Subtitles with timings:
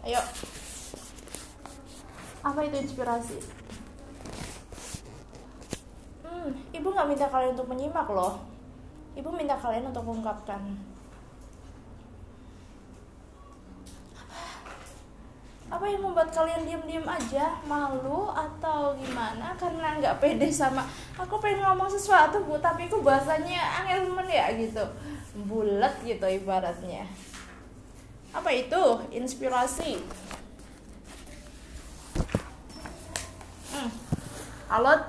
[0.00, 0.20] Ayo.
[2.40, 3.36] Apa itu inspirasi?
[6.24, 8.40] Hmm, ibu nggak minta kalian untuk menyimak loh.
[9.12, 10.62] Ibu minta kalian untuk mengungkapkan.
[15.70, 19.54] Apa yang membuat kalian diam-diam aja, malu atau gimana?
[19.54, 20.82] Karena nggak pede sama
[21.14, 24.82] aku pengen ngomong sesuatu bu, tapi aku bahasanya angel ya gitu,
[25.46, 27.06] bulat gitu ibaratnya.
[28.30, 29.98] Apa itu inspirasi?
[33.74, 33.90] Hmm.
[34.70, 35.02] Alot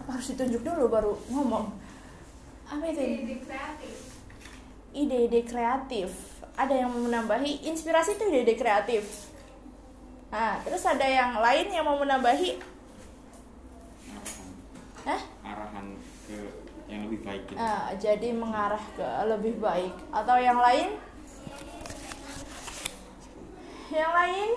[0.00, 1.70] apa harus ditunjuk dulu baru ngomong.
[2.70, 3.02] Apa itu?
[3.02, 4.10] ide kreatif
[4.94, 6.10] ide-ide kreatif.
[6.58, 9.30] Ada yang mau menambahi inspirasi itu ide-ide kreatif.
[10.30, 12.58] Nah, terus ada yang lain yang mau menambahi?
[15.00, 15.22] Hah?
[15.40, 15.96] arahan
[16.28, 16.36] ke
[16.84, 17.56] yang lebih baik gitu.
[17.56, 21.00] Nah, jadi mengarah ke lebih baik atau yang lain?
[23.90, 24.50] Yang lain?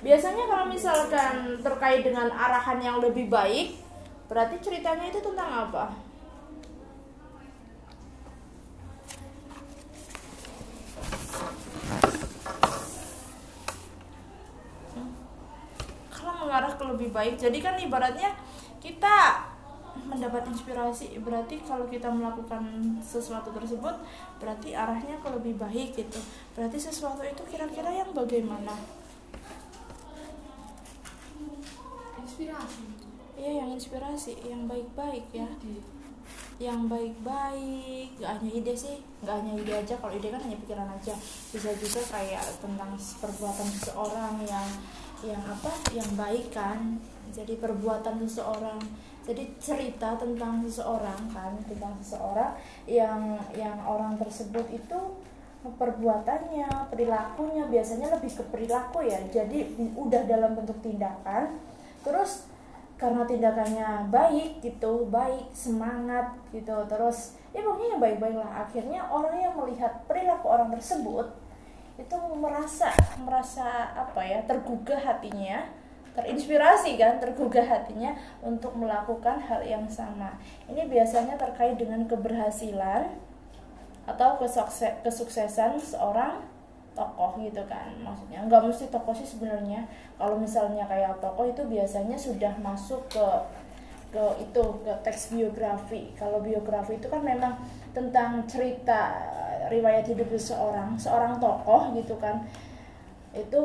[0.00, 3.78] Biasanya kalau misalkan terkait dengan arahan yang lebih baik,
[4.26, 5.94] berarti ceritanya itu tentang apa?
[16.20, 18.36] kalau mengarah ke lebih baik jadi kan ibaratnya
[18.84, 19.49] kita
[20.10, 22.66] mendapat inspirasi berarti kalau kita melakukan
[22.98, 23.94] sesuatu tersebut
[24.42, 26.18] berarti arahnya ke lebih baik gitu.
[26.58, 28.74] Berarti sesuatu itu kira-kira yang bagaimana?
[32.18, 32.84] Inspirasi.
[33.38, 35.48] Iya yang inspirasi yang baik-baik ya.
[36.60, 39.94] Yang baik-baik gak hanya ide sih gak hanya ide aja.
[39.96, 41.14] Kalau ide kan hanya pikiran aja.
[41.54, 44.68] Bisa juga kayak tentang perbuatan seseorang yang
[45.24, 47.00] yang apa yang baik kan.
[47.30, 48.76] Jadi perbuatan seseorang
[49.30, 52.50] jadi cerita tentang seseorang kan tentang seseorang
[52.90, 54.98] yang yang orang tersebut itu
[55.62, 59.22] perbuatannya perilakunya biasanya lebih ke perilaku ya.
[59.30, 61.62] Jadi di- udah dalam bentuk tindakan.
[62.02, 62.50] Terus
[62.98, 66.74] karena tindakannya baik gitu baik semangat gitu.
[66.90, 68.66] Terus ya pokoknya yang baik-baik lah.
[68.66, 71.30] Akhirnya orang yang melihat perilaku orang tersebut
[72.00, 72.90] itu merasa
[73.20, 75.68] merasa apa ya tergugah hatinya
[76.14, 80.34] terinspirasi kan tergugah hatinya untuk melakukan hal yang sama.
[80.66, 83.14] Ini biasanya terkait dengan keberhasilan
[84.08, 86.42] atau kesukse- kesuksesan seorang
[86.98, 87.94] tokoh gitu kan.
[88.02, 89.86] Maksudnya nggak mesti tokoh sih sebenarnya.
[90.18, 93.26] Kalau misalnya kayak tokoh itu biasanya sudah masuk ke
[94.10, 96.10] ke itu ke teks biografi.
[96.18, 97.54] Kalau biografi itu kan memang
[97.94, 99.14] tentang cerita
[99.70, 102.42] riwayat hidup seseorang seorang tokoh gitu kan
[103.30, 103.62] itu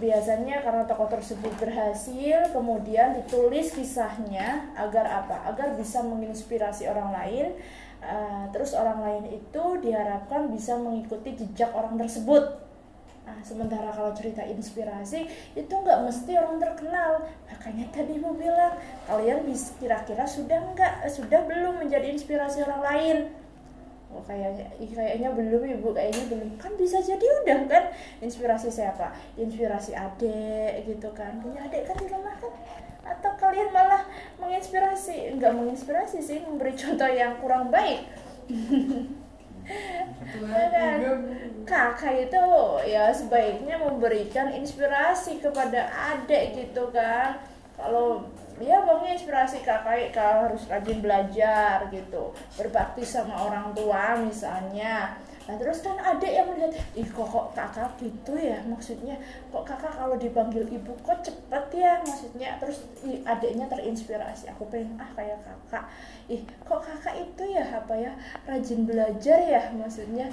[0.00, 7.46] biasanya karena tokoh tersebut berhasil kemudian ditulis kisahnya agar apa agar bisa menginspirasi orang lain
[8.00, 12.62] eh, terus orang lain itu diharapkan bisa mengikuti jejak orang tersebut
[13.22, 17.22] Nah, sementara kalau cerita inspirasi itu nggak mesti orang terkenal.
[17.46, 18.74] Makanya tadi mau bilang
[19.06, 19.46] kalian
[19.78, 23.16] kira-kira sudah nggak sudah belum menjadi inspirasi orang lain.
[24.12, 26.48] Oh kayaknya kayaknya belum ibu kayaknya belum.
[26.60, 27.84] Kan bisa jadi udah kan?
[28.20, 29.16] Inspirasi siapa?
[29.40, 31.40] Inspirasi adek gitu kan.
[31.40, 32.52] Punya adek kan di rumah kan?
[33.02, 34.04] Atau kalian malah
[34.36, 35.40] menginspirasi?
[35.40, 38.04] Nggak menginspirasi sih memberi contoh yang kurang baik.
[40.42, 41.18] Kan?
[41.62, 42.44] kakak itu
[42.90, 47.38] ya sebaiknya memberikan inspirasi kepada adik gitu kan?
[47.78, 48.26] Kalau
[48.60, 52.34] ya pokoknya inspirasi kakak kalau harus rajin belajar gitu.
[52.58, 55.16] Berbakti sama orang tua misalnya.
[55.42, 58.62] Nah terus kan adik yang melihat ih kok, kok kakak gitu ya?
[58.62, 59.18] Maksudnya
[59.50, 61.98] kok kakak kalau dipanggil ibu kok cepet ya?
[62.06, 62.86] Maksudnya terus
[63.26, 64.46] adiknya terinspirasi.
[64.54, 65.84] Aku pengen ah kayak kakak.
[66.30, 68.12] Ih kok kakak itu ya apa ya
[68.46, 69.62] rajin belajar ya?
[69.74, 70.30] Maksudnya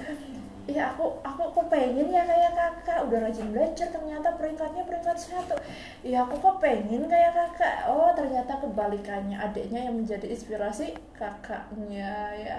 [0.69, 3.09] Iya aku aku kok pengen ya kayak kakak.
[3.09, 5.57] Udah rajin belajar ternyata peringkatnya peringkat satu.
[6.05, 7.89] Iya aku kok pengen kayak kakak.
[7.89, 12.57] Oh ternyata kebalikannya adiknya yang menjadi inspirasi kakaknya ya.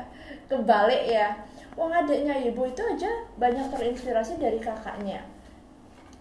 [0.50, 1.38] Kebalik ya.
[1.78, 5.23] Wong adiknya ibu itu aja banyak terinspirasi dari kakaknya.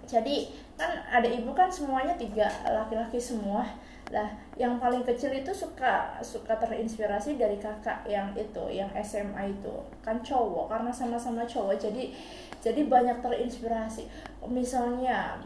[0.06, 3.66] Jadi kan ada ibu kan semuanya tiga laki-laki semua
[4.10, 9.76] lah yang paling kecil itu suka suka terinspirasi dari kakak yang itu yang SMA itu.
[10.02, 12.10] Kan cowok karena sama-sama cowok jadi
[12.60, 14.10] jadi banyak terinspirasi.
[14.50, 15.38] Misalnya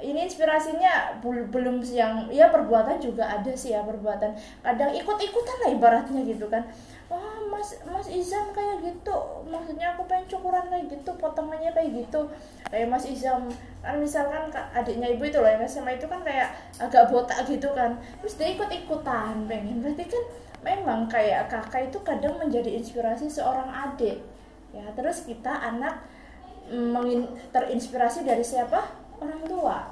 [0.00, 4.32] ini inspirasinya belum yang ya perbuatan juga ada sih ya perbuatan.
[4.62, 6.64] Kadang ikut-ikutan lah ibaratnya gitu kan
[7.50, 9.16] mas mas Izam kayak gitu.
[9.50, 12.30] Maksudnya aku pengen cukuran kayak gitu potongannya kayak gitu.
[12.70, 13.50] Kayak mas Izam.
[13.82, 17.98] Kan misalkan adiknya ibu itu loh yang SMA itu kan kayak agak botak gitu kan.
[18.22, 19.82] Terus dia ikut-ikutan pengen.
[19.82, 20.24] Berarti kan
[20.62, 24.22] memang kayak kakak itu kadang menjadi inspirasi seorang adik.
[24.70, 26.06] Ya terus kita anak
[26.70, 28.86] mengin- terinspirasi dari siapa?
[29.18, 29.90] Orang tua.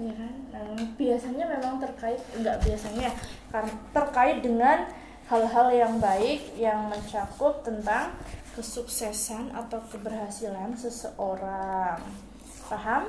[0.00, 0.34] Ya kan?
[0.48, 3.12] Nah, biasanya memang terkait enggak biasanya
[3.52, 4.88] karena terkait dengan
[5.30, 8.10] hal-hal yang baik yang mencakup tentang
[8.58, 12.02] kesuksesan atau keberhasilan seseorang.
[12.66, 13.06] Paham?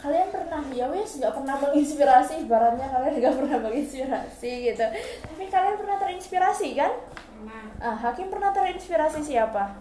[0.00, 4.84] Kalian pernah ya wes nggak pernah menginspirasi ibaratnya kalian nggak pernah menginspirasi gitu.
[5.28, 6.92] Tapi kalian pernah terinspirasi kan?
[7.12, 7.64] Pernah.
[7.84, 9.76] ah, hakim pernah terinspirasi siapa?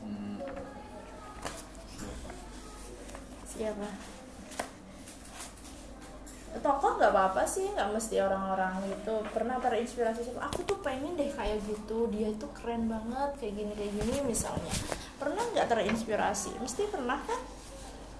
[0.00, 0.40] Hmm.
[3.44, 4.13] siapa
[6.62, 10.46] tokoh nggak apa-apa sih nggak mesti orang-orang gitu pernah terinspirasi siapa.
[10.52, 14.72] Aku tuh pengen deh kayak gitu dia itu keren banget kayak gini kayak gini misalnya.
[15.18, 16.54] Pernah nggak terinspirasi?
[16.62, 17.40] Mesti pernah kan?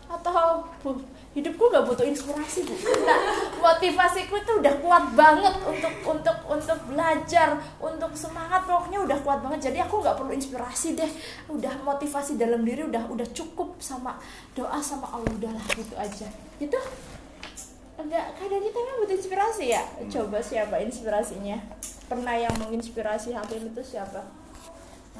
[0.04, 0.98] Atau "Buh,
[1.34, 2.74] hidupku nggak butuh inspirasi bu.
[3.02, 3.18] Nah,
[3.58, 9.70] motivasiku itu udah kuat banget untuk untuk untuk belajar untuk semangat pokoknya udah kuat banget.
[9.70, 11.10] Jadi aku nggak perlu inspirasi deh.
[11.50, 14.14] Udah motivasi dalam diri udah udah cukup sama
[14.54, 16.30] doa sama Allah udahlah gitu aja.
[16.62, 16.78] Gitu
[17.96, 19.82] enggak kadang kita kan butuh inspirasi ya?
[20.08, 21.58] Coba siapa inspirasinya?
[22.04, 24.20] Pernah yang menginspirasi Hakim itu siapa?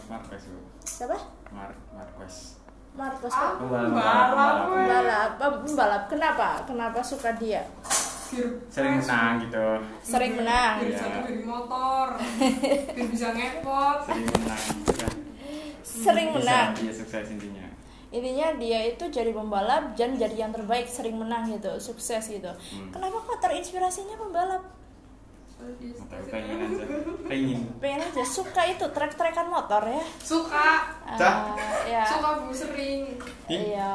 [0.05, 0.45] Marquez
[0.85, 1.17] siapa?
[1.49, 2.59] Mar Marquez.
[2.95, 3.91] Marcos Ah, Pembalap.
[3.91, 4.59] pembalap.
[4.63, 5.33] pembalap
[5.65, 6.49] pembalap kenapa?
[6.63, 7.63] Kenapa suka dia?
[8.75, 9.67] Sering menang gitu.
[10.01, 10.75] Sering menang.
[10.79, 10.99] Biar Iya.
[11.01, 12.07] jatuh dari motor.
[12.19, 13.99] Biar bisa ngepot.
[14.05, 14.63] sering menang
[14.95, 15.13] kan.
[15.85, 16.69] Sering Bisa, menang.
[16.75, 17.64] dia sukses intinya
[18.15, 22.51] intinya dia itu jadi pembalap dan jadi yang terbaik sering menang gitu sukses gitu.
[22.51, 22.95] Hmm.
[22.95, 24.63] kenapa kok terinspirasinya pembalap?
[26.11, 26.85] Pengen aja.
[27.25, 27.61] pengen.
[27.81, 28.23] Pengen aja.
[28.27, 30.03] Suka itu trek-trekan motor ya?
[30.21, 30.93] Suka.
[31.09, 32.05] Eh, ya.
[32.05, 33.17] Suka bu sering.
[33.49, 33.95] Iya,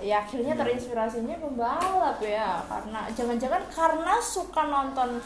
[0.00, 2.58] ya akhirnya terinspirasinya pembalap ya.
[2.66, 5.22] Karena jangan-jangan karena suka nonton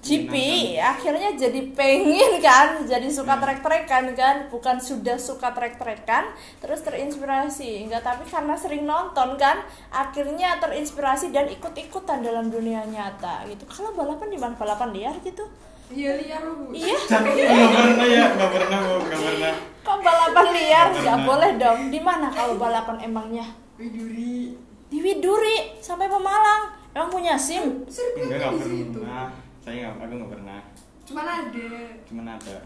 [0.00, 0.32] GP
[0.80, 7.84] akhirnya jadi pengen kan jadi suka trek-trekan kan bukan sudah suka trek-trekan terus terinspirasi.
[7.84, 9.60] Enggak tapi karena sering nonton kan
[9.92, 13.68] akhirnya terinspirasi dan ikut-ikutan dalam dunia nyata gitu.
[13.68, 14.56] Kalau balapan di mana?
[14.56, 15.44] Balapan liar gitu?
[15.92, 16.72] Iya liar bu.
[16.72, 16.96] iya.
[17.12, 18.78] Nggak pernah ya nggak pernah.
[18.80, 19.54] Bu nggak pernah.
[19.84, 20.86] Kok balapan liar?
[20.96, 21.80] Nggak boleh dong.
[21.92, 23.46] Di mana kalau balapan emangnya?
[23.76, 24.56] Widuri.
[24.90, 26.72] di Widuri sampai Pemalang.
[26.96, 27.84] Emang punya SIM?
[27.84, 30.60] Enggak nggak pernah saya nggak aku nggak pernah.
[31.04, 31.68] Cuman ada.
[32.08, 32.56] cuman ada.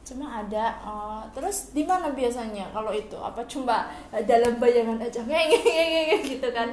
[0.00, 3.14] Cuma ada oh, terus di mana biasanya kalau itu?
[3.14, 5.22] Apa cuma eh, dalam bayangan aja?
[5.22, 6.68] Ngeng ngeng ngeng, ngeng, gitu kan?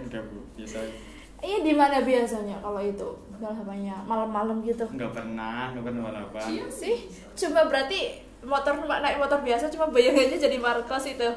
[0.00, 0.38] Enggak bu.
[0.58, 0.78] Biasa
[1.44, 3.08] iya di mana biasanya kalau itu?
[3.36, 4.88] Balapannya malam-malam gitu?
[4.88, 6.96] Nggak pernah nggak pernah balapan Iya sih.
[7.36, 11.28] Cuma berarti motor naik motor biasa cuma bayangannya jadi Marcos itu.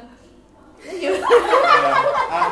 [2.28, 2.46] Ah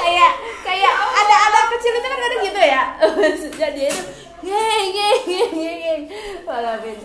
[0.00, 2.82] kayak kayak ada anak kecil itu kan ada gitu ya
[3.60, 4.02] jadi itu
[4.40, 6.02] ngeng ngeng ngeng, ngeng
[6.42, 6.98] balapin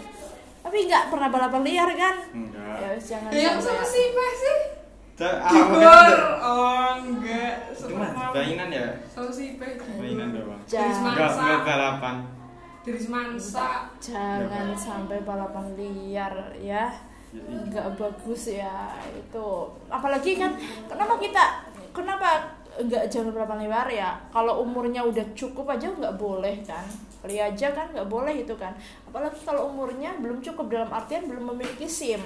[0.60, 3.86] tapi nggak pernah balapan liar kan ya enggak wes, jangan Yang sampai sama ya.
[3.86, 4.58] si Pak sih?
[5.16, 5.72] Ah, Digor.
[5.72, 6.12] bukan.
[6.44, 7.54] Oh enggak.
[7.72, 9.80] itu mah mainan ya Sama si Pak.
[9.96, 12.16] mainan doang Jangan, enggak enggak balapan
[12.82, 13.68] Dari semansa.
[13.98, 17.15] jangan sampai balapan liar ya Ya.
[17.44, 19.48] Nggak bagus ya itu.
[19.92, 20.56] Apalagi kan
[20.88, 21.44] kenapa kita
[21.92, 22.30] kenapa
[22.76, 24.10] nggak jangan balapan liar ya?
[24.32, 26.84] Kalau umurnya udah cukup aja nggak boleh kan?
[27.26, 28.76] Kali aja kan nggak boleh itu kan?
[29.08, 32.22] Apalagi kalau umurnya belum cukup dalam artian belum memiliki sim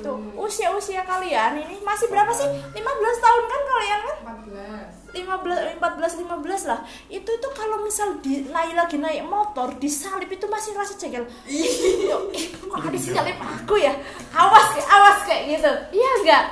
[0.00, 2.78] tuh usia usia kalian ini masih berapa sih 15
[3.24, 4.16] tahun kan kalian kan
[4.50, 5.04] 14.
[5.14, 6.80] 15 14 15 lah.
[7.06, 11.22] Itu itu kalau misal di naik lagi naik motor disalip itu masih rasa jengkel.
[11.46, 13.94] Yo, ih, kok ada sih nyalip aku ya?
[14.34, 15.72] Awas kayak awas kayak gitu.
[15.94, 16.44] Iya enggak?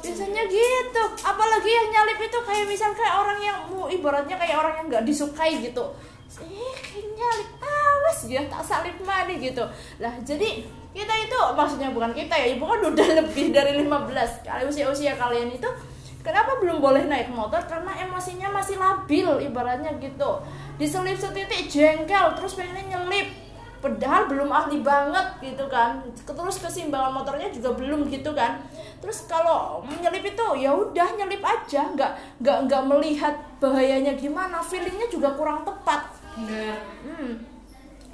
[0.00, 1.02] Biasanya gitu.
[1.20, 5.04] Apalagi yang nyalip itu kayak misal kayak orang yang mau ibaratnya kayak orang yang nggak
[5.04, 5.84] disukai gitu.
[6.40, 9.60] Eh, kayak nyalip awas dia tak salip mana gitu.
[10.00, 14.62] Lah, jadi kita itu maksudnya bukan kita ya, ibu kan udah lebih dari 15 kali
[14.66, 15.70] usia-usia kalian itu
[16.20, 17.64] Kenapa belum boleh naik motor?
[17.64, 20.44] Karena emosinya masih labil ibaratnya gitu.
[20.76, 23.32] Diselip setitik jengkel terus pengen nyelip.
[23.80, 26.04] Padahal belum ahli banget gitu kan.
[26.12, 28.60] Terus keseimbangan motornya juga belum gitu kan.
[29.00, 32.12] Terus kalau menyelip itu ya udah nyelip aja, nggak
[32.44, 34.60] nggak nggak melihat bahayanya gimana.
[34.60, 36.04] Feelingnya juga kurang tepat.
[36.36, 36.76] Bener.
[37.00, 37.49] Hmm.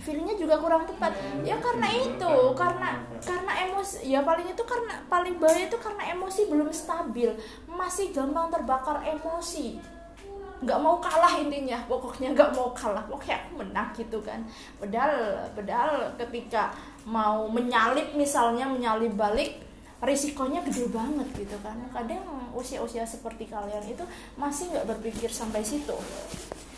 [0.06, 1.18] Feelingnya juga kurang tepat.
[1.42, 6.46] Ya karena itu, karena karena emosi ya paling itu karena paling bahaya itu karena emosi
[6.46, 7.34] belum stabil,
[7.66, 9.82] masih gampang terbakar emosi.
[10.56, 13.04] nggak mau kalah intinya pokoknya nggak mau kalah.
[13.04, 14.40] Pokoknya aku menang gitu kan.
[14.80, 16.72] Padahal padahal ketika
[17.04, 19.60] mau menyalip misalnya menyalip balik
[20.00, 21.76] risikonya gede banget gitu kan.
[21.92, 22.24] Kadang
[22.56, 24.04] usia-usia seperti kalian itu
[24.40, 25.92] masih nggak berpikir sampai situ.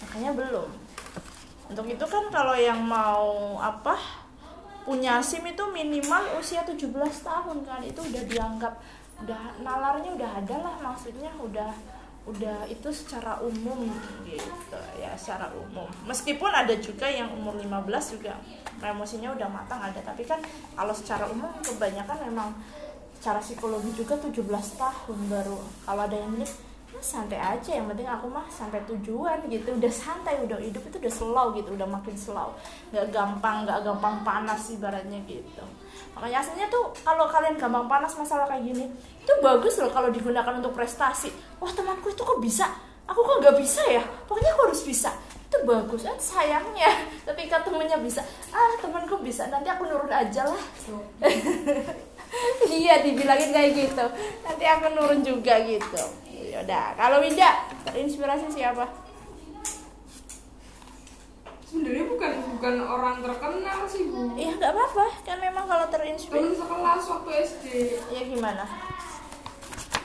[0.02, 0.87] Makanya belum
[1.68, 3.96] untuk itu kan kalau yang mau apa
[4.88, 6.88] punya SIM itu minimal usia 17
[7.20, 7.80] tahun kan.
[7.84, 8.74] Itu udah dianggap
[9.18, 11.74] udah nalarnya udah ada lah maksudnya udah
[12.28, 13.88] udah itu secara umum
[14.24, 15.88] gitu ya secara umum.
[16.04, 18.36] Meskipun ada juga yang umur 15 juga
[18.78, 20.40] emosinya udah matang ada tapi kan
[20.76, 22.48] kalau secara umum kebanyakan memang
[23.18, 24.44] secara psikologi juga 17
[24.76, 25.58] tahun baru.
[25.88, 26.67] Kalau ada yang ini "Ya,
[27.00, 29.74] santai aja yang penting aku mah sampai tujuan gitu.
[29.74, 32.54] Udah santai udah hidup itu udah slow gitu udah makin slow.
[32.90, 35.64] Nggak gampang nggak gampang panas ibaratnya gitu.
[36.14, 38.84] Makanya aslinya tuh kalau kalian gampang panas masalah kayak gini
[39.22, 41.30] itu bagus loh kalau digunakan untuk prestasi.
[41.62, 42.66] Wah temanku itu kok bisa?
[43.08, 44.02] Aku kok nggak bisa ya?
[44.26, 45.10] Pokoknya aku harus bisa.
[45.48, 46.90] Itu bagus kan sayangnya.
[47.26, 48.20] Tapi kan temennya bisa.
[48.52, 49.48] Ah temanku bisa.
[49.48, 50.64] Nanti aku nurun aja lah.
[52.68, 54.04] Iya dibilangin kayak gitu.
[54.44, 56.27] Nanti aku nurun juga gitu
[56.58, 58.90] yaudah kalau Winda terinspirasi siapa?
[61.62, 64.34] Sebenarnya bukan bukan orang terkenal sih bu.
[64.34, 67.66] Iya nggak apa-apa kan memang kalau temen terinspirasi sekelas waktu SD
[68.10, 68.64] ya gimana?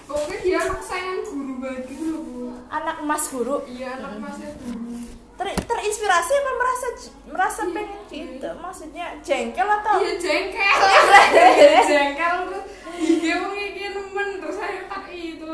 [0.06, 2.40] Pokoknya dia anak sayang guru banget gitu loh bu.
[2.70, 3.56] Anak emas guru?
[3.66, 5.10] Iya anak masnya guru.
[5.34, 6.88] Ter terinspirasi apa merasa
[7.26, 8.50] merasa pengen gitu?
[8.62, 10.78] Maksudnya jengkel atau iya jengkel.
[11.34, 12.66] Iya jengkel terus
[13.02, 15.50] iya mau ngiki nemen terus saya tak itu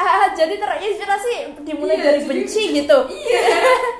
[0.00, 1.30] ah, jadi terinspirasi
[1.60, 2.98] dimulai Iya, dari jadi- benci gitu.
[3.06, 3.42] Iya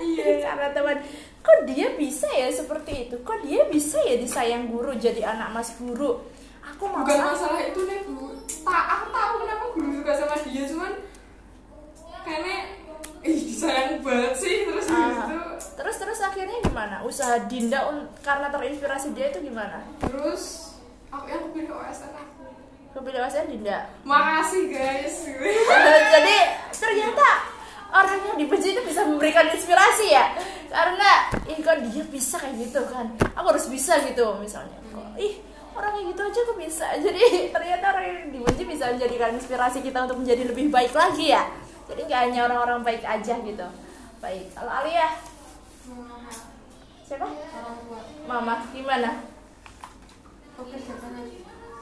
[0.01, 0.25] iya.
[0.45, 0.97] Karena teman.
[1.41, 3.17] Kok dia bisa ya seperti itu?
[3.19, 6.21] Kok dia bisa ya disayang guru jadi anak mas guru?
[6.63, 8.29] Aku bukan malah masalah itu nih bu.
[8.61, 10.93] Tak aku tahu kenapa guru suka sama dia cuman
[12.21, 12.57] kayaknya
[13.23, 14.97] ih disayang banget sih terus Ah.
[15.25, 15.37] gitu
[15.75, 17.01] terus terus akhirnya gimana?
[17.03, 17.89] Usaha Dinda
[18.21, 19.81] karena terinspirasi dia itu gimana?
[19.99, 20.73] Terus
[21.09, 22.40] aku yang kepilih OSN aku
[22.91, 25.27] kebebasan Dinda makasih guys.
[26.11, 26.37] Jadi
[26.75, 27.27] ternyata
[27.91, 30.35] orang yang dibenci itu bisa memberikan inspirasi ya.
[30.71, 33.07] Karena ih kok dia bisa kayak gitu kan?
[33.39, 34.79] Aku harus bisa gitu misalnya.
[34.91, 35.39] Kok ih
[35.75, 36.87] orang kayak gitu aja kok bisa.
[37.07, 37.23] Jadi
[37.55, 41.47] ternyata orang yang dibenci bisa menjadikan inspirasi kita untuk menjadi lebih baik lagi ya.
[41.91, 43.67] Jadi nggak hanya orang-orang baik aja gitu.
[44.19, 45.15] Baik kalau Alia?
[47.07, 47.27] Siapa?
[48.27, 49.27] Mama gimana?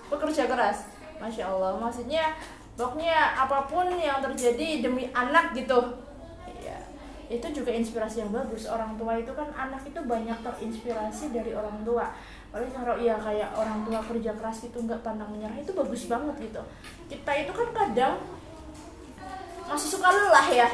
[0.09, 1.79] Pekerja keras masya allah.
[1.79, 2.35] Maksudnya
[2.75, 5.99] pokoknya apa pun yang terjadi demi anak gitu.
[6.49, 6.79] Iya.
[7.29, 8.65] itu juga inspirasi yang bagus.
[8.65, 12.11] Orang tua itu kan anak itu banyak terinspirasi dari orang tua.
[12.49, 16.35] Paling kalau ya kayak orang tua kerja keras itu nggak pandang menyerah itu bagus banget
[16.41, 16.63] gitu.
[17.13, 18.15] Kita itu kan kadang
[19.69, 20.69] masih suka lelah ya.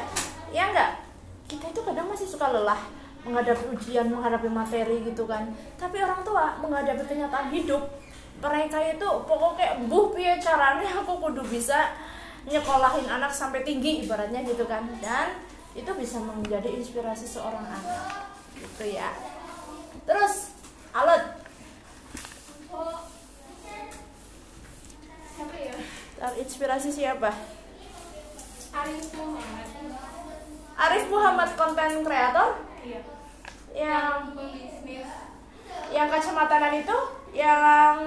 [0.55, 1.05] Ya enggak
[1.45, 2.81] kita itu kadang masih suka lelah
[3.25, 5.49] menghadapi ujian menghadapi materi gitu kan.
[5.75, 7.89] Tapi orang tua menghadapi kenyataan hidup
[8.37, 11.97] mereka itu pokoknya buh piye caranya aku kudu bisa
[12.45, 14.85] nyekolahin anak sampai tinggi ibaratnya gitu kan.
[15.01, 15.41] Dan
[15.73, 18.29] itu bisa menjadi inspirasi seorang anak
[18.61, 19.09] gitu ya.
[20.05, 20.53] Terus
[20.93, 21.41] alat
[25.55, 25.75] ya?
[26.15, 27.31] Terinspirasi siapa?
[28.75, 29.67] Arif Muhammad.
[30.75, 32.49] Arif Muhammad konten kreator?
[32.85, 33.14] Iya
[33.75, 35.11] yang pebisnis
[35.91, 36.97] yang kacamatanan itu
[37.35, 37.99] yang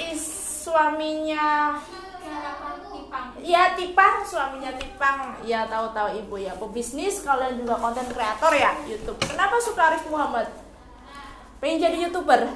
[0.00, 0.24] is
[0.64, 1.78] suaminya.
[2.90, 3.26] Tipang.
[3.44, 5.36] Ya tipang suaminya tipang.
[5.46, 6.56] Ya tahu-tahu ibu ya.
[6.56, 9.20] Pebisnis kalian juga konten kreator ya YouTube.
[9.22, 10.48] Kenapa suka Arif Muhammad?
[11.62, 12.50] Pengen jadi youtuber?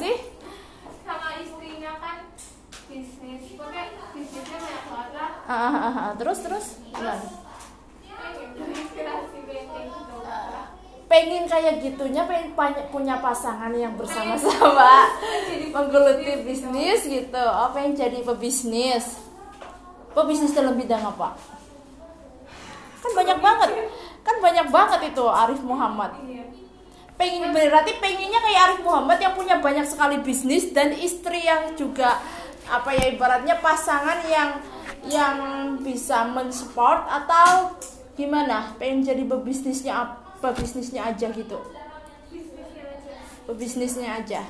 [0.00, 0.16] Sih?
[1.04, 2.24] Sama istrinya kan
[2.88, 3.42] bisnis.
[3.58, 5.30] Pokoknya bisnisnya banyak banget lah.
[5.50, 6.66] Ah, ah, ah, terus terus?
[6.94, 7.42] Gimana
[8.22, 10.11] pengen inspirasi pengen gitu
[11.12, 15.12] pengen kayak gitunya pengen pany- punya pasangan yang bersama-sama.
[15.76, 17.44] Menggeluti bisnis gitu.
[17.44, 19.20] Oh pengen jadi pebisnis.
[20.16, 21.36] Pebisnis dalam bidang apa?
[23.04, 23.70] Kan banyak banget.
[24.24, 26.16] Kan banyak banget itu Arif Muhammad.
[26.24, 26.48] Iya.
[27.20, 32.24] Pengen berarti pengennya kayak Arif Muhammad yang punya banyak sekali bisnis dan istri yang juga
[32.72, 34.50] apa ya ibaratnya pasangan yang
[35.12, 35.36] yang
[35.84, 37.76] bisa mensupport atau
[38.16, 38.72] gimana?
[38.80, 41.58] Pengen jadi pebisnisnya apa bisnisnya aja gitu.
[42.26, 43.14] Bisnisnya aja
[43.46, 44.42] pebisnisnya aja.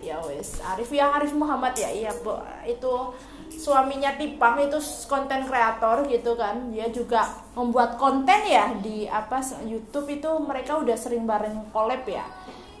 [0.00, 2.40] Ya wes Arif ya Arif Muhammad ya iya bu.
[2.64, 3.12] Itu
[3.52, 6.72] suaminya Tipang itu konten kreator gitu kan.
[6.72, 12.24] Dia juga membuat konten ya di apa YouTube itu mereka udah sering bareng collab ya.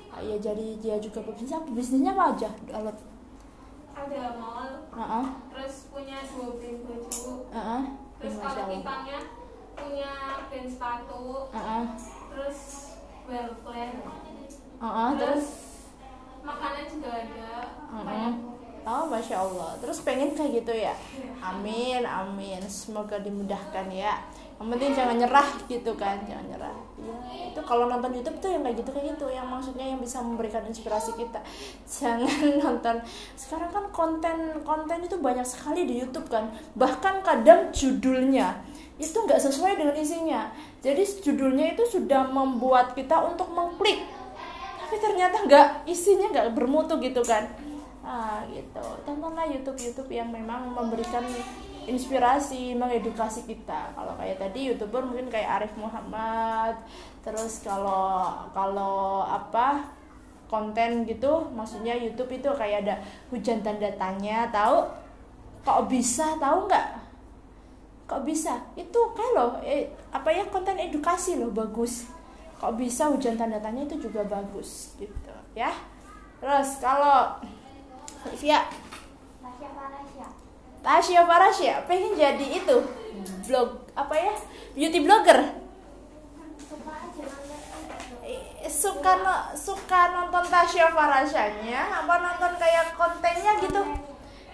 [0.08, 1.52] Ah, ya jadi dia juga pebisnis.
[1.52, 2.48] Apa bisnisnya apa aja?
[2.72, 2.96] Alat
[4.00, 7.24] ada mall Heeh, terus punya dua brand baju.
[7.52, 7.82] Heeh.
[8.20, 9.18] terus Masya kalau tipangnya
[9.76, 10.12] punya
[10.48, 11.22] brand sepatu.
[11.52, 11.84] Heeh,
[12.30, 12.58] terus
[13.26, 13.92] well plan
[14.80, 15.48] heeh, terus terus
[16.40, 17.50] makanan juga ada
[17.90, 18.06] Mm-mm.
[18.06, 18.36] banyak
[18.80, 19.76] Oh, masya Allah.
[19.76, 20.96] Terus pengen kayak gitu ya?
[21.44, 22.64] Amin, amin.
[22.64, 24.24] Semoga dimudahkan ya.
[24.60, 28.60] yang penting jangan nyerah gitu kan jangan nyerah ya itu kalau nonton YouTube tuh yang
[28.60, 31.40] kayak gitu kayak gitu yang maksudnya yang bisa memberikan inspirasi kita
[31.88, 32.28] jangan
[32.62, 33.00] nonton
[33.40, 38.60] sekarang kan konten konten itu banyak sekali di YouTube kan bahkan kadang judulnya
[39.00, 44.00] itu nggak sesuai dengan isinya jadi judulnya itu sudah membuat kita untuk mengklik.
[44.80, 47.44] Tapi ternyata nggak isinya nggak bermutu gitu kan.
[48.00, 48.80] Ah gitu.
[49.04, 51.22] Tontonlah YouTube YouTube yang memang memberikan
[51.84, 53.92] inspirasi mengedukasi kita.
[53.92, 56.80] Kalau kayak tadi youtuber mungkin kayak Arif Muhammad.
[57.20, 59.84] Terus kalau kalau apa
[60.48, 62.94] konten gitu maksudnya YouTube itu kayak ada
[63.28, 64.88] hujan tanda tanya tahu?
[65.60, 66.99] Kok bisa tahu nggak
[68.10, 68.58] kok bisa?
[68.74, 72.10] Itu kan loh eh, apa ya konten edukasi loh bagus.
[72.58, 75.70] Kok bisa hujan tanda tanya itu juga bagus gitu ya.
[76.42, 77.38] Terus kalau
[78.26, 78.66] Olivia
[79.38, 80.26] Tasya
[80.82, 82.76] Tasya Farasya pengen jadi itu
[83.46, 84.34] blog apa ya
[84.74, 85.38] beauty blogger.
[88.26, 93.82] Eh, suka no- suka nonton Tasya Farasyanya apa nonton kayak kontennya gitu?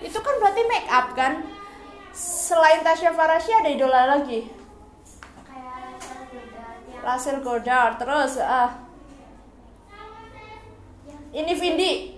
[0.04, 1.40] Itu kan berarti make up kan
[2.16, 4.48] selain Tasya Farasya ada idola lagi?
[5.44, 6.00] Kayak
[7.04, 8.72] Rachel Goddard terus ah.
[11.36, 12.16] Ini Vindi.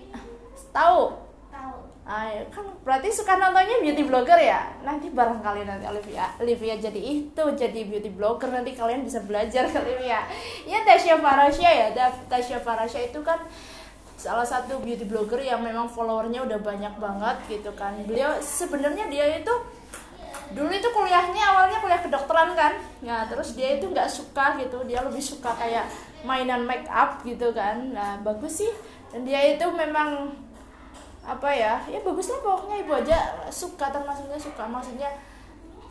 [0.71, 1.11] Tahu?
[1.51, 1.77] Tahu.
[2.07, 4.71] Ah, ya, kan berarti suka nontonnya beauty blogger ya?
[4.79, 10.07] Nanti barangkali nanti Olivia Olivia jadi itu jadi beauty blogger nanti kalian bisa belajar kali
[10.07, 10.23] ya
[10.63, 11.87] ya Tasya Farasya ya
[12.31, 13.43] Tasya Farasya itu kan
[14.15, 17.99] salah satu beauty blogger yang memang followernya udah banyak banget gitu kan.
[18.07, 19.53] Beliau sebenarnya dia itu
[20.49, 22.73] dulu itu kuliahnya awalnya kuliah kedokteran kan.
[23.05, 23.53] Nah terus?
[23.53, 24.81] Dia itu nggak suka gitu.
[24.89, 25.85] Dia lebih suka kayak
[26.25, 27.93] mainan make up gitu kan.
[27.93, 28.71] Nah bagus sih.
[29.13, 30.33] Dan dia itu memang
[31.21, 32.75] apa ya ya bagus lah pokoknya.
[32.81, 33.17] Ibu aja
[33.53, 34.65] suka termasuknya suka.
[34.65, 35.09] Maksudnya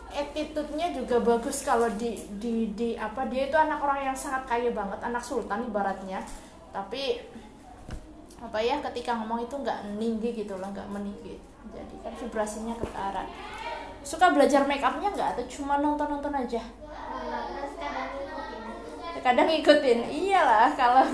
[0.08, 4.74] attitude-nya juga bagus kalau di di di apa dia itu anak orang yang sangat kaya
[4.74, 4.98] banget.
[5.06, 6.18] Anak sultan ibaratnya.
[6.74, 7.22] Tapi
[8.38, 11.38] apa ya ketika ngomong itu nggak meninggi gitu lah nggak meninggi.
[11.68, 13.26] Jadi kan vibrasinya ke arah
[14.08, 15.28] suka belajar make upnya nggak?
[15.36, 16.64] Atau cuma nonton nonton aja?
[19.20, 20.08] Kadang ngikutin.
[20.08, 21.04] Iyalah kalau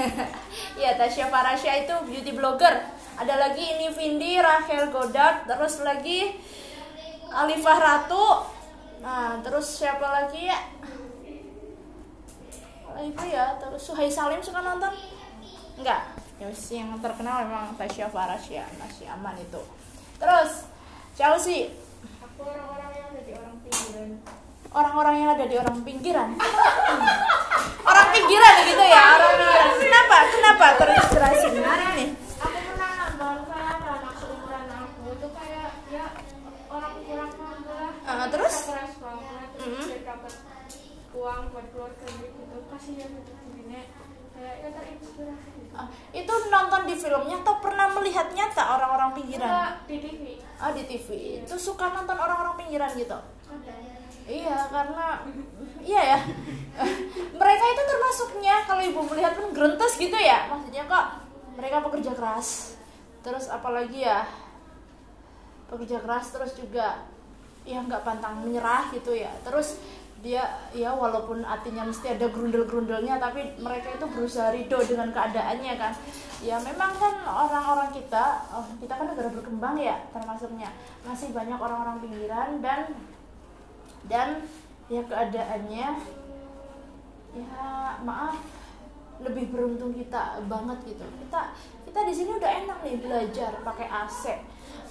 [0.80, 2.72] ya Tasya Farasya itu beauty blogger.
[3.20, 6.40] Ada lagi ini Vindi Rachel Goddard terus lagi
[7.28, 8.48] Alifah Ratu.
[9.04, 10.56] Nah terus siapa lagi ya?
[12.96, 13.60] Itu ya?
[13.60, 14.96] Terus Suhai Salim suka nonton?
[15.76, 18.64] Enggak ya yang terkenal memang Tasya Farasya.
[18.80, 19.60] Masih aman itu.
[20.16, 20.64] Terus
[21.12, 21.68] Chelsea
[22.40, 24.10] orang-orang yang jadi orang pinggiran.
[24.76, 26.28] Orang-orang yang ada di orang pinggiran?
[27.86, 29.70] Orang pinggiran gitu ya orang pinggiran.
[29.78, 30.16] kenapa?
[30.34, 31.46] Kenapa terinspirasi?
[31.54, 32.08] Menarik nih.
[32.42, 33.28] Aku pernah ada
[33.96, 35.02] anak seumuran aku.
[35.16, 36.06] Itu kayak ya
[36.68, 37.92] orang kurang mampu lah.
[38.04, 38.54] Ah, terus?
[38.66, 39.86] Keras banget terus Mm-mm.
[39.86, 40.34] dia dapat
[41.16, 42.42] uang buat keluarga gitu.
[42.68, 43.32] Kasihnya gitu
[44.36, 45.74] terinspirasi gitu.
[45.76, 49.48] Ah, itu nonton di filmnya atau pernah melihat nyata orang-orang pinggiran?
[49.48, 50.22] Enggak, di TV
[50.56, 51.08] ah di TV
[51.44, 53.18] itu suka nonton orang-orang pinggiran gitu?
[54.26, 55.22] Iya karena
[55.84, 56.18] iya ya.
[57.36, 60.48] Mereka itu termasuknya kalau ibu melihat pun gerentes gitu ya.
[60.50, 61.06] Maksudnya kok
[61.54, 62.80] mereka pekerja keras.
[63.20, 64.26] Terus apalagi ya
[65.68, 67.06] pekerja keras terus juga
[67.66, 69.30] ya nggak pantang menyerah gitu ya.
[69.44, 69.78] Terus
[70.24, 75.92] dia ya walaupun artinya mesti ada grundel-grundelnya tapi mereka itu berusaha ridho dengan keadaannya kan.
[76.40, 80.72] Ya memang kan orang-orang kita oh, kita kan negara berkembang ya termasuknya.
[81.04, 82.80] Masih banyak orang-orang pinggiran dan
[84.08, 84.28] dan
[84.88, 85.88] ya keadaannya
[87.36, 87.60] ya
[88.00, 88.40] maaf
[89.20, 91.04] lebih beruntung kita banget gitu.
[91.26, 91.52] Kita
[91.88, 94.22] kita di sini udah enak nih belajar pakai AC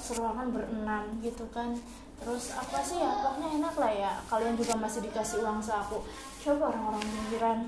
[0.06, 1.74] seruangan berenam gitu kan
[2.21, 4.12] terus apa sih ya pokoknya enak lah ya.
[4.32, 5.99] Kalian juga masih dikasih uang saku.
[6.41, 7.60] Coba orang-orang pinggiran.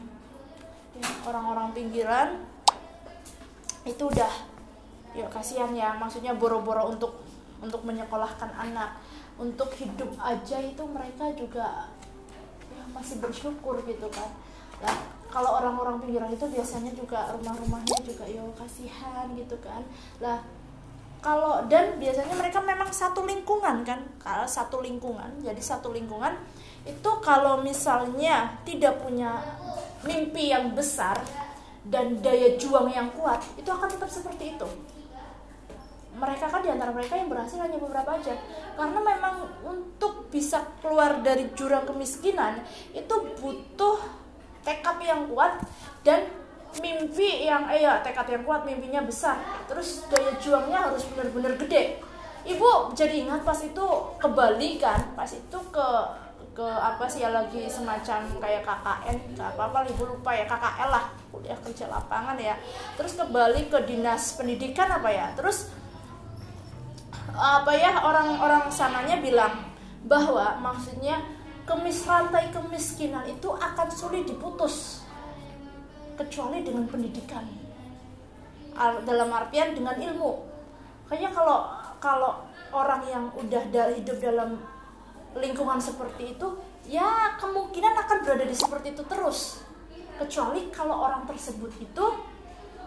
[0.98, 2.30] Ya, orang-orang pinggiran
[3.86, 4.34] itu udah
[5.14, 5.94] ya kasihan ya.
[6.00, 7.22] Maksudnya boro-boro untuk
[7.62, 8.98] untuk menyekolahkan anak.
[9.38, 11.94] Untuk hidup aja itu mereka juga
[12.74, 14.34] ya masih bersyukur gitu kan.
[14.82, 14.98] Lah
[15.30, 19.86] kalau orang-orang pinggiran itu biasanya juga rumah-rumahnya juga yo kasihan gitu kan.
[20.18, 20.42] Lah
[21.18, 25.42] kalau dan biasanya mereka memang satu lingkungan kan kalau satu lingkungan.
[25.42, 26.38] Jadi satu lingkungan
[26.88, 29.42] itu kalau misalnya tidak punya
[30.06, 31.20] mimpi yang besar
[31.88, 34.68] dan daya juang yang kuat itu akan tetap seperti itu.
[36.18, 38.34] Mereka kan di antara mereka yang berhasil hanya beberapa aja.
[38.74, 42.62] Karena memang untuk bisa keluar dari jurang kemiskinan
[42.94, 44.02] itu butuh
[44.66, 45.62] tekad yang kuat
[46.02, 46.26] dan
[46.80, 49.40] mimpi yang eh ya tekad yang kuat mimpinya besar.
[49.66, 52.00] Terus daya juangnya harus benar-benar gede.
[52.48, 53.86] Ibu jadi ingat pas itu
[54.20, 55.16] ke Bali kan?
[55.16, 55.88] Pas itu ke
[56.58, 61.06] ke apa sih ya lagi semacam kayak KKN apa apa ibu lupa ya KKL lah
[61.30, 62.58] kuliah kerja lapangan ya.
[62.98, 65.30] Terus kembali ke dinas pendidikan apa ya?
[65.38, 65.70] Terus
[67.38, 69.70] apa ya orang-orang sananya bilang
[70.10, 71.22] bahwa maksudnya
[71.68, 75.06] kemis rantai kemiskinan itu akan sulit diputus
[76.18, 77.46] kecuali dengan pendidikan.
[78.78, 80.46] Dalam artian dengan ilmu.
[81.08, 81.58] Kayaknya kalau
[81.98, 82.32] kalau
[82.74, 84.60] orang yang udah da- hidup dalam
[85.38, 86.48] lingkungan seperti itu
[86.86, 89.64] ya kemungkinan akan berada di seperti itu terus.
[90.18, 92.06] Kecuali kalau orang tersebut itu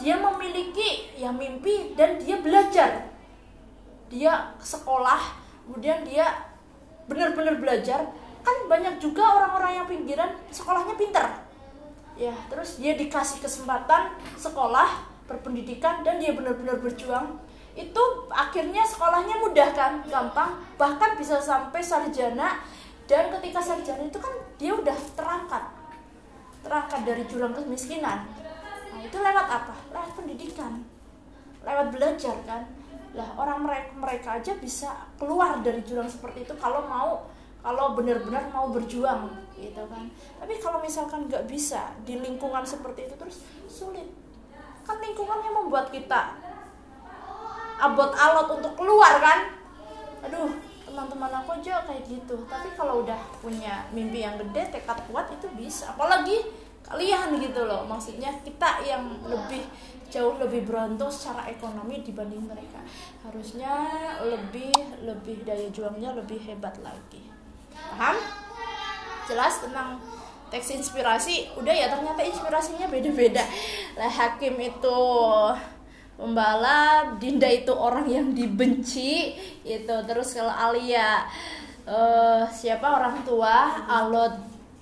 [0.03, 3.11] dia memiliki ya mimpi dan dia belajar.
[4.11, 6.51] Dia sekolah kemudian dia
[7.11, 8.11] benar-benar belajar.
[8.41, 11.50] Kan banyak juga orang-orang yang pinggiran sekolahnya pinter
[12.21, 17.39] ya terus dia dikasih kesempatan sekolah berpendidikan dan dia benar-benar berjuang.
[17.79, 20.59] Itu akhirnya sekolahnya mudah kan gampang.
[20.75, 22.59] Bahkan bisa sampai sarjana.
[23.07, 25.65] Dan ketika sarjana itu kan dia udah terangkat.
[26.67, 28.27] Terangkat dari jurang kemiskinan.
[28.91, 29.75] Nah itu lewat apa?
[29.95, 30.83] Lewat pendidikan.
[31.63, 32.67] Lewat belajar kan.
[33.15, 37.27] Lah orang mereka mereka aja bisa keluar dari jurang seperti itu kalau mau
[37.61, 40.09] kalau benar-benar mau berjuang gitu kan.
[40.41, 44.09] Tapi kalau misalkan nggak bisa di lingkungan seperti itu terus sulit.
[44.89, 46.35] Kan lingkungan yang membuat kita
[47.81, 49.53] abot alot untuk keluar kan.
[50.25, 50.53] Aduh
[50.85, 52.37] teman-teman aku aja kayak gitu.
[52.51, 55.95] Tapi kalau udah punya mimpi yang gede tekad kuat itu bisa.
[55.95, 56.51] Apalagi
[56.83, 57.87] kalian gitu loh.
[57.87, 59.63] Maksudnya kita yang lebih
[60.11, 62.83] jauh lebih beruntung secara ekonomi dibanding mereka.
[63.23, 63.87] Harusnya
[64.19, 64.75] lebih
[65.07, 67.31] lebih daya juangnya lebih hebat lagi.
[67.71, 68.19] Paham
[69.31, 70.03] jelas tentang
[70.51, 73.47] teks inspirasi udah ya ternyata inspirasinya beda-beda.
[73.95, 75.01] Lah hakim itu
[76.19, 81.25] pembalap Dinda itu orang yang dibenci itu terus kalau Alia
[81.87, 84.37] eh, siapa orang tua Alot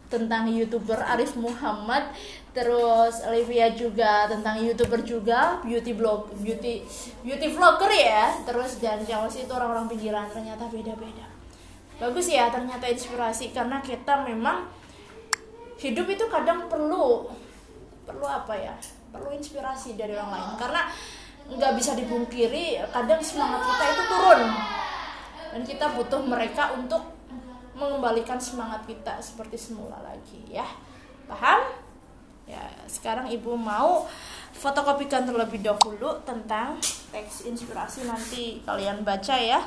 [0.09, 2.11] tentang youtuber Arif Muhammad.
[2.57, 6.83] Terus Olivia juga tentang youtuber juga beauty blog beauty
[7.23, 8.35] beauty vlogger ya.
[8.43, 11.38] Terus dan Jawas itu orang-orang pinggiran ternyata beda-beda
[11.99, 13.51] bagus ya ternyata inspirasi.
[13.51, 14.71] Karena kita memang
[15.79, 17.29] hidup itu kadang perlu
[18.07, 18.75] perlu apa ya?
[19.11, 20.51] Perlu inspirasi dari orang lain.
[20.57, 20.83] Karena
[21.49, 24.41] nggak bisa dipungkiri kadang semangat kita itu turun.
[25.49, 27.03] Dan kita butuh mereka untuk
[27.79, 30.67] mengembalikan semangat kita seperti semula lagi ya.
[31.29, 31.63] Paham?
[32.49, 34.09] Ya sekarang ibu mau
[34.57, 36.81] fotokopikan terlebih dahulu tentang
[37.13, 39.61] teks inspirasi nanti kalian baca ya